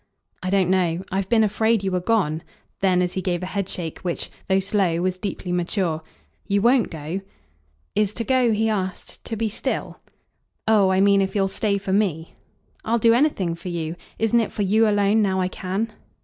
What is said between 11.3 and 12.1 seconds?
you'll stay for